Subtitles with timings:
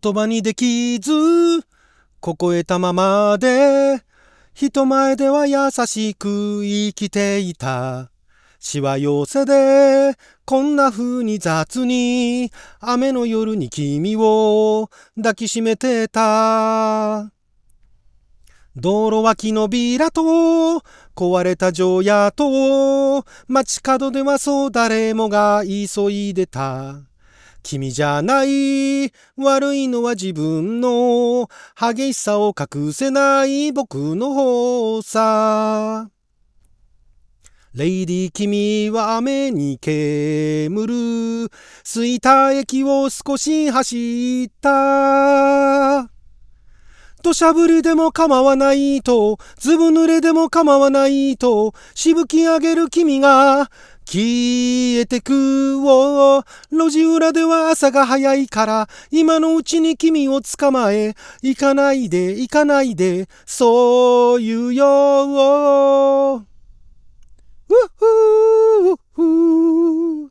[0.00, 1.12] 言葉にできず、
[2.20, 4.02] 凍えたままで、
[4.54, 8.10] 人前では優しく生きていた。
[8.58, 10.16] しわ寄せで、
[10.46, 12.50] こんな風に雑に、
[12.80, 17.30] 雨の夜に君を抱きしめてた。
[18.74, 20.22] 道路脇のビラと、
[21.14, 27.11] 壊れた城屋と、街角ではそう誰もが急いでた。
[27.62, 29.12] 君じゃない。
[29.36, 36.10] 悪いのは自分の激しさを隠せない僕の方さ。
[37.74, 41.50] レイディ君は雨に煙る。
[41.84, 46.10] 吸いた液を少し走った。
[47.22, 53.70] 土砂降りでも構わないと、ずぶ濡れでも構わないと、しぶき上げる君が、
[54.12, 66.36] 消えてくを、路地裏では朝が早いから、今のうちに君を捕まえ、行かないで行かないで、そう言うよ。
[66.36, 66.44] うっ
[67.96, 70.30] ふーふー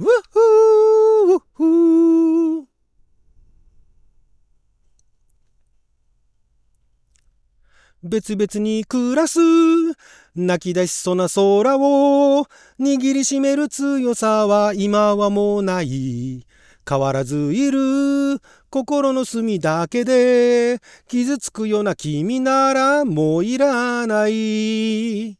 [0.00, 1.90] うふーふー
[8.10, 9.38] 別々に暮らす。
[10.34, 12.44] 泣き出しそうな空を
[12.80, 16.44] 握りしめる強さは今はもうない。
[16.88, 18.40] 変わらずいる。
[18.68, 25.38] 心の隅だけで傷つくような君ならもういらない。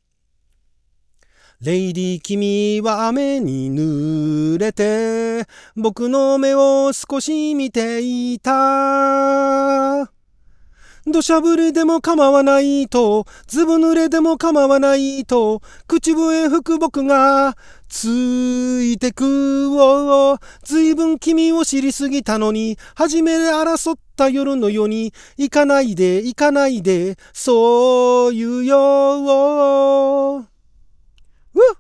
[1.63, 5.45] レイディ君は雨に濡れて
[5.77, 9.50] 僕の目を少し見ていた。
[11.11, 17.57] 土砂降りでも構わないと、ずぶ濡れでも構わないと、口笛吹く僕が、
[17.89, 18.07] つ
[18.83, 30.37] いてくを、ずいぶん君を知りすぎたのに、初めで争った夜のように、行かないで行かないで、そう言うよ。
[30.39, 30.45] うっ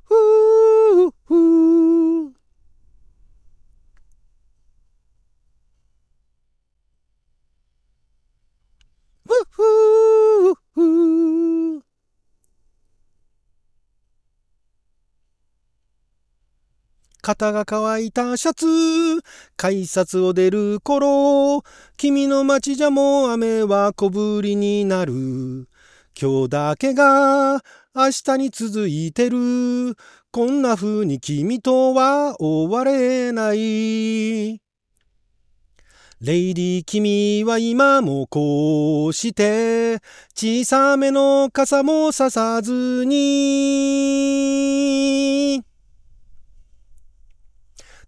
[0.05, 2.31] ふーふー
[9.31, 11.81] ふふふ
[17.31, 18.67] 肩が乾いたシャツ、
[19.57, 21.63] 改札を出る頃、
[21.97, 25.69] 君の街じゃもう雨は小降りになる。
[26.21, 27.63] 今日だけが
[27.95, 29.95] 明日に続いてる。
[30.33, 34.61] こんな風に君とは終われない。
[36.21, 40.01] レイディ君は今もこうして
[40.35, 45.30] 小さめの傘もささずに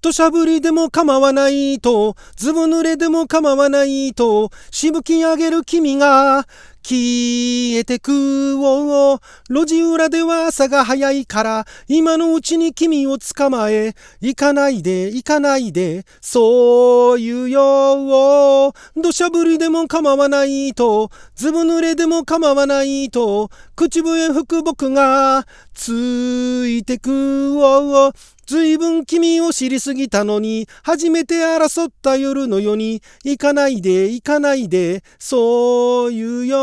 [0.02, 6.44] 土砂降りでも構わないと、ずぶ濡れでも構わないと、しぶき上げる君が、
[6.82, 18.72] 消えてくを、路地裏では朝が早いから、今のうちに君を捕まえ、行かないで行かないで、そう言うよ。
[18.96, 28.12] 土砂降りでも構わないと、ずぶ濡れでも構わないと、口笛吹く僕が、ついてくを、
[28.52, 36.58] ずいぶん君を知りすぎたのに、初めて争った夜のように、行かないで行かないで、そう言うよ。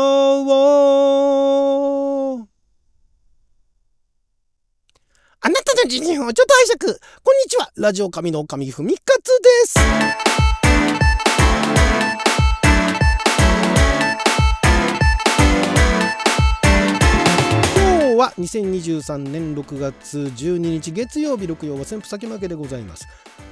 [5.42, 7.00] あなたの人生をちょっと拝借。
[7.24, 7.72] こんにちは。
[7.74, 10.29] ラジオ神の神ふみかつです。
[18.38, 23.08] 2023年6月12日月曜日6曜は旋風先負けでございます。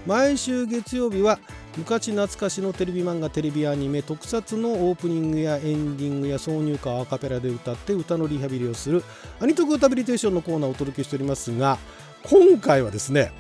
[0.06, 1.39] 毎週月曜日は
[1.77, 9.05] 昔懐かしのテレビ漫画テレビアニメ特撮のオープニングやエンディングや挿入歌をアカペラで歌って歌のリハビリをする
[9.41, 11.78] アニトク歌ビリテーションのコーナーをお届けしておりますが
[12.25, 13.33] 今回はですね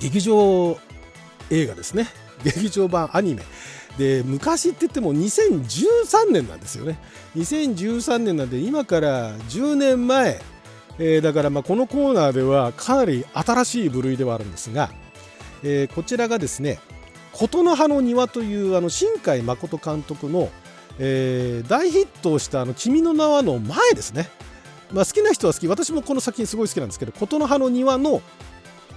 [0.00, 0.78] 劇場
[1.50, 2.06] 映画ですね。
[2.42, 3.42] 劇場版アニメ。
[3.98, 6.98] で昔って言っても2013年なんですよね。
[7.36, 10.40] 2013年なんで今から10年前、
[10.98, 14.90] えー、だからまあこのコーナーではかなり新しい部類ではあるんですが、
[15.62, 16.80] えー、こちらがですね
[17.32, 20.50] 琴の葉の庭というあの新海誠監督の、
[20.98, 24.28] えー、大ヒットをしたあの君の名はの前ですね、
[24.92, 25.68] まあ、好きな人は好き。
[25.68, 28.22] 私もこの作品すごい好きなんですけど琴の葉の庭の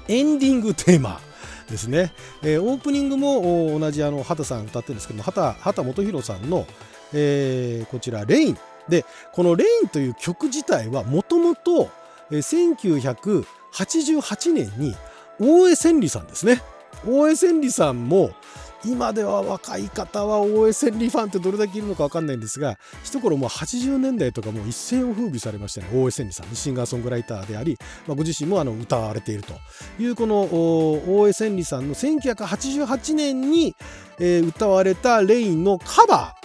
[0.07, 1.19] エンディングテーマ。
[1.69, 6.65] ですね、えー、オープニングも同じあの畑さん歌ってるんですけども畑畑基博さんの、
[7.13, 11.89] えー、こちら「レイン」でこの「レイン」という曲自体はもともと
[12.31, 14.95] 1980 88年に
[15.39, 16.61] 大江千里さんですね。
[17.05, 18.31] 大江千里さんも
[18.85, 27.77] 今では若い方は大江千里ファンってどれだけいるのか分かんないんですが一頃もう80年代とかもう一世を風靡されましたね大江千里さんシンガーソングライターであり、
[28.07, 29.53] まあ、ご自身もあの歌われていると
[29.99, 33.75] いうこの大江千里さんの1988年に、
[34.19, 36.35] えー、歌われたレインのカバ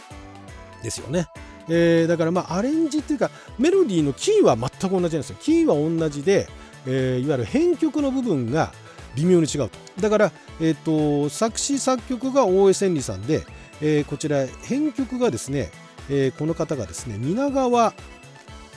[0.81, 1.29] ーですよね。
[1.69, 5.37] えー、だからまあアレンジっていうかメロディーのキーは全く同じなんですよ。
[5.41, 6.49] キーは同じで、
[6.87, 8.73] えー、いわゆる編曲の部分が
[9.17, 9.71] 微妙に違う。
[10.01, 13.45] だから、えーと、作詞作曲が大江千里さんで、
[13.81, 15.71] えー、こちら編曲がですね、
[16.09, 17.95] えー、この方がですね皆川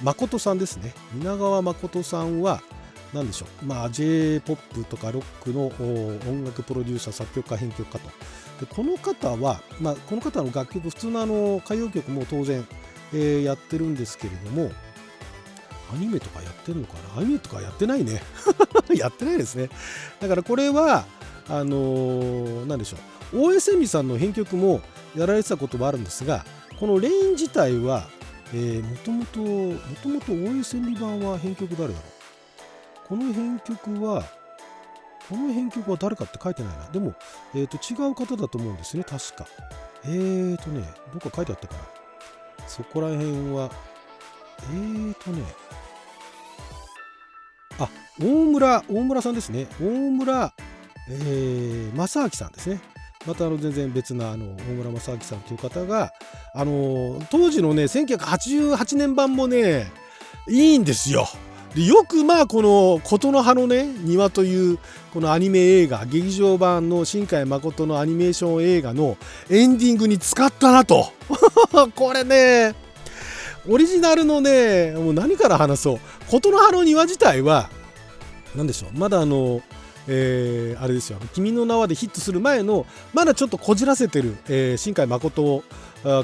[0.01, 2.61] 誠さんですね皆川誠さんは
[3.13, 5.67] 何でしょう、まあ、J−POP とかロックの
[6.29, 8.09] 音楽プロデューサー作曲家編曲家と
[8.59, 12.65] でこの方は、まあ、この方の楽曲普通のあの歌謡曲も当然、
[13.13, 14.71] えー、やってるんですけれども
[15.93, 17.21] アニメとかやってるのかな？
[17.21, 18.21] アニメとかやってないね。
[18.95, 19.69] やってないですね。
[20.19, 21.05] だからこれは
[21.47, 22.97] あのー、何でしょ
[23.33, 23.41] う。
[23.41, 24.81] 大江千里さんの編曲も
[25.15, 26.45] やられてたこともあるんですが
[26.79, 28.07] このレイン自体は
[28.53, 32.05] もともともともと大江千里版は編曲誰だろ
[33.05, 33.07] う？
[33.07, 34.23] この編曲は
[35.27, 36.89] この編曲は誰かって書いてないな。
[36.91, 37.15] でも、
[37.55, 39.45] えー、と違う方だと思うんですね確か。
[40.03, 42.67] えーとねどっか書いてあったかな。
[42.67, 43.71] そこら辺は
[44.71, 45.43] えーとね
[47.79, 47.89] あ、
[48.21, 49.67] 大村、大村さんですね。
[49.79, 50.53] 大村、
[51.09, 52.79] えー、正明さんですね。
[53.25, 56.11] またあの全然別なあの大村正明さんという方が、
[56.53, 59.91] あの当時のね、1988年版もね、
[60.47, 61.27] いいんですよ。
[61.75, 64.79] でよくまあこの琴の葉のね庭という
[65.13, 69.17] このアニメ映画劇場版の新海誠のアニメーション映画の
[69.49, 71.11] エンディングに使ったなと
[71.95, 72.84] これね
[73.67, 75.99] オリジナルのね、もう何から話そう。
[76.29, 77.69] 琴の葉の庭自体は、
[78.55, 79.61] 何でしょう、まだあの、
[80.07, 85.63] えー、あれですよ、君の名はでヒットする前の、まだちょっとこじらせてる、えー、新海誠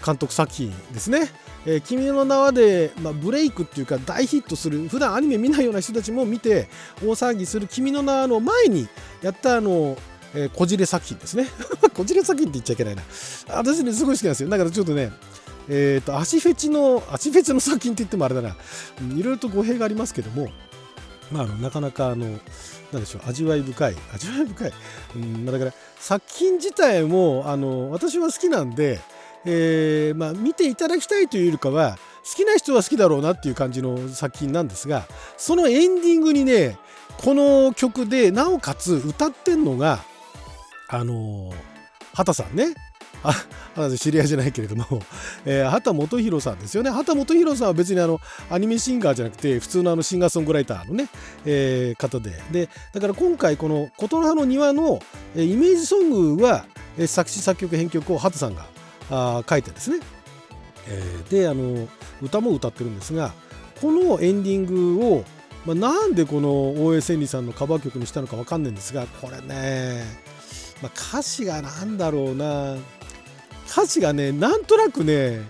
[0.05, 1.29] 監督作品ですね。
[1.65, 6.69] えー、君の名はで、まあ、ブレイクっていうか大ヒットする普段アニメ見ないような人たちも見て
[7.03, 8.87] 大騒ぎする君の名はの前に
[9.21, 9.95] やったあの、
[10.33, 11.47] えー、こじれ作品ですね。
[11.93, 13.03] こじれ作品って言っちゃいけないな。
[13.49, 14.49] 私ねすごい好きなんですよ。
[14.49, 15.11] だからちょっとね
[15.69, 20.49] えーと、足フェチの足フェチの作品って言ってもあれだな、いろいろと語弊がありますけども、
[21.31, 22.39] まあ、あのなかなかあの
[22.91, 24.73] なんでしょう味わい深い味わい深い、
[25.15, 28.99] うん、だから作品自体もあの私は好きなんで、
[29.45, 35.05] えー、まあ、見ていただきたいというよりかは好きな人は好きだろうなっていう感じの作品なんですが
[35.37, 36.77] そのエンディングにね
[37.17, 39.99] この曲でなおかつ歌ってんのが
[40.87, 41.53] あの
[42.13, 42.73] 畑さんね。
[43.23, 44.85] あ知り合いじゃないけれども、
[45.45, 46.89] えー、畑基博さんですよね。
[46.89, 48.19] 畑基博さんは別にあの
[48.49, 51.07] アニメシンガーじゃなくて普通のあのシンガーソングライターのね、
[51.45, 52.41] えー、方で。
[52.51, 55.01] でだから今回この「琴の葉の庭の」
[55.35, 56.65] えイメージソングは、
[56.97, 58.65] えー、作詞作曲編曲を畑さんが
[59.09, 59.99] あ書いてですね、
[60.87, 61.87] えー、であの
[62.21, 63.33] 歌も歌ってるんですが
[63.81, 64.65] このエンディン
[64.99, 65.23] グを、
[65.65, 66.49] まあ、なんでこの
[66.85, 70.03] 大江千里さんのカバー曲にしたのか分かんないんですがこれね、
[70.81, 72.75] まあ、歌詞が何だろうな。
[73.71, 75.41] 歌詞がねなんとなくね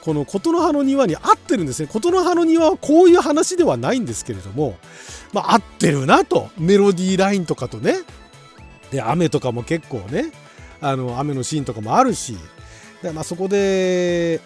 [0.00, 1.88] この琴の葉の庭に合ってるんですね。
[1.88, 4.76] 琴の葉の庭はこういう話ではないんですけれども、
[5.32, 6.48] まあ、合ってるなと。
[6.56, 7.96] メロディーラインとかとね。
[8.90, 10.32] で雨とかも結構ね
[10.80, 12.38] あの雨のシーンとかもあるし。
[13.02, 14.40] で、まあ、そこで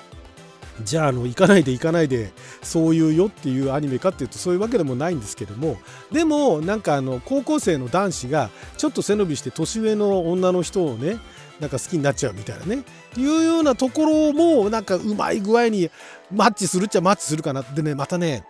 [0.83, 5.77] じゃああの行かないで行かないでそういうよっていうアニメかっていうとそういうわけでもないんですけども。
[6.11, 11.19] でもなんかあの高校生の男子がちょっと背伸びして年上の女の人をね
[11.63, 12.83] なんか好きになっちゃうみたいなね。
[13.17, 15.91] いうようなところもなんかうまい具合に
[16.35, 17.95] マッチするっちゃマッチするかなでね。
[17.95, 18.45] またね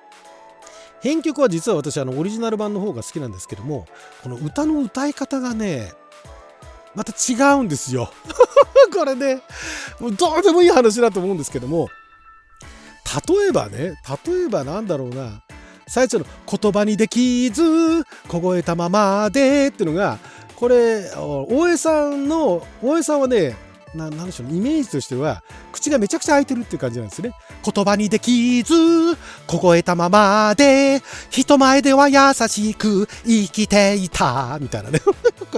[1.02, 3.87] 編曲は実は私あのオリジナル版の方が好きなんですけども
[4.23, 5.92] この歌の歌い方がね
[6.95, 8.11] また違うんですよ。
[8.95, 9.42] これね
[10.00, 11.90] もうどうでもいい話だと思うんですけども
[13.28, 15.42] 例えばね例えばなんだろうな。
[15.87, 17.62] 最初の「言葉にできず
[18.26, 20.19] 凍えたままで」ってのが
[20.62, 23.57] これ大江さんの大江さんはね
[23.97, 25.42] ななんでしょうイメージとしては
[25.73, 27.33] 口がめちゃくちゃ開いてるっていう感じなんですね。
[27.64, 28.73] 言葉にできず
[29.49, 35.00] 凍えたままで人前では優しく生きていたみたいなね。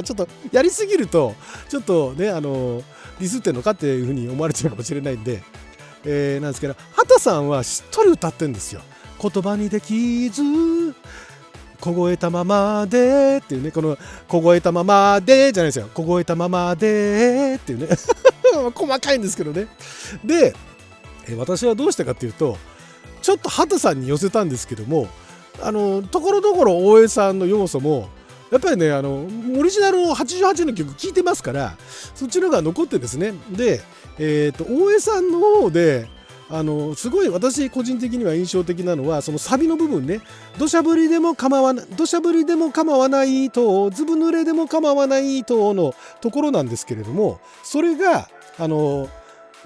[0.02, 1.34] ちょっとやりすぎると
[1.68, 2.82] ちょっとねあの
[3.20, 5.42] ディスってんのかっていうふうに思われちゃうかもしれないんで、
[6.06, 8.80] えー、なんですけど畑さんはしっとり歌ってんですよ。
[9.20, 10.42] 言葉にできず
[11.84, 17.88] 凍えたままでっていうねこの凍えたままでじゃないですよ凍えたままでっていうね。
[18.74, 19.66] 細かいんですけどね。
[20.24, 20.54] で
[21.36, 22.56] 私はどうしたかっていうと
[23.20, 25.08] ちょっと畑さんに寄せたんですけども
[25.60, 28.08] あのところどころ大江さんの要素も
[28.50, 29.26] やっぱりねあの
[29.58, 31.76] オリジナルの88の曲聴いてますから
[32.14, 33.34] そっちの方が残ってですね。
[33.50, 33.82] で、
[34.18, 36.08] えーと、大江さんの方で
[36.50, 40.20] あのすごい私個人的には印象的なのはそのサビの部分ね
[40.58, 49.08] 土砂降りでも構わない土砂降りでも構わないとずぶ濡れでも構わないとのところなんですけれどもそれがあの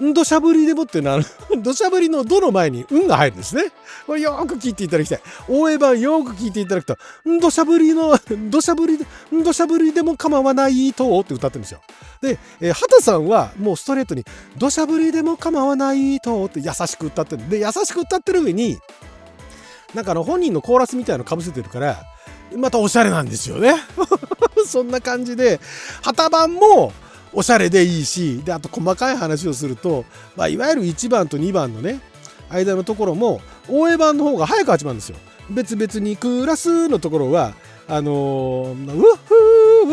[0.01, 1.19] 土砂降りでもっていうのは、
[1.61, 3.65] 土砂降りのどの前に運が入るんですね。
[4.07, 5.21] これよく聞いていただきたい。
[5.49, 8.17] 大江版よく聞いていただくと、土砂降りの、
[8.49, 8.97] 土砂降り、
[9.31, 11.81] 土砂降りでも構わないとって歌ってるんですよ。
[12.21, 14.25] で、えー、さんはもうストレートに、
[14.57, 17.49] 土砂降りでも構わないとって優しく歌ってる。
[17.49, 18.77] で、優しく歌ってる上に、
[19.93, 22.03] なんかあの本人のコーラスみたいなのかぶせてるから、
[22.57, 23.75] またおしゃれなんですよね。
[24.65, 25.59] そんな感じで、
[26.01, 26.91] 旗版も、
[27.31, 30.05] おしゃれでいいしであと細かい話をすると、
[30.35, 31.99] まあ、いわゆる1番と2番のね
[32.49, 35.17] 間のところも大江版の方が早く始まるんですよ。
[35.51, 37.53] 別々に暮らすのところは
[37.87, 39.18] あのー、ウッ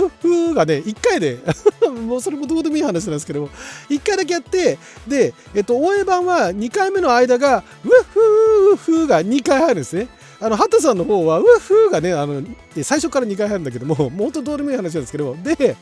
[0.00, 1.38] フーがね1回で
[2.06, 3.48] もうそれもどうでもいい話なんですけども
[3.88, 10.08] 1回だけやってで、えっと、大江版は2回目の間がウッフーウッフーが2回入るんですね。
[10.38, 12.42] あの、ハタさんの方は、ウッフーがね、あの、
[12.82, 15.76] 最初から2回入るんだけども、もう本当どうでもいい話なんですけど、で、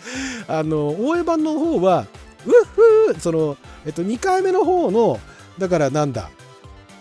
[0.46, 2.06] あの、応援版の方は、
[2.46, 5.18] ウッフー、その、えっと、2回目の方の、
[5.58, 6.30] だからなんだ、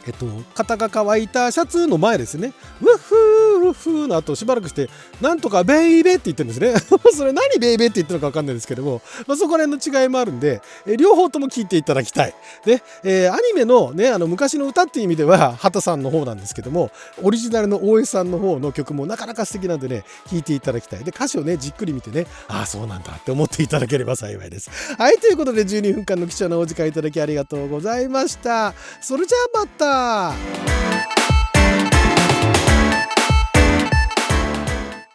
[0.08, 2.54] えっと、肩が乾いたシャツの前ですね。
[2.82, 4.90] ウッフーウッフーの後しばらくして、
[5.22, 6.74] なんとかベイベって言ってるんですね。
[7.16, 12.36] それ何ベイベーって言ってるのかわかんないですけども、まあ、そこら辺の違いもあるんで、え両方とも聞いていただきたい。
[12.66, 16.92] で、えー、アニメのね、あの昔の歌っていう意味では、畑さんの方なんですけども、
[17.22, 21.04] オリジナルの大江さんの方の曲もなかなか素敵なんでね、聞いていただきたい。
[21.04, 24.70] で、歌詞をね、じっくり見てね、ああ、そうなんだって思っていただければ幸いです。
[24.98, 28.74] はい、ということで12分間の貴重なお時間いただきありがとうございました。
[29.02, 30.93] それじゃあまた